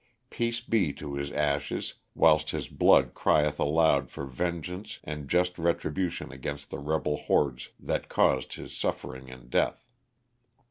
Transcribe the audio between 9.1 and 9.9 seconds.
and death.